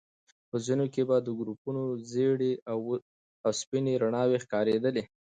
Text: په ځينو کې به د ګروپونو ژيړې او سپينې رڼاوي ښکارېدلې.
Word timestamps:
په 0.49 0.57
ځينو 0.65 0.85
کې 0.93 1.01
به 1.09 1.17
د 1.21 1.27
ګروپونو 1.39 1.81
ژيړې 2.11 2.53
او 2.71 2.77
سپينې 3.59 3.93
رڼاوي 4.03 4.37
ښکارېدلې. 4.43 5.03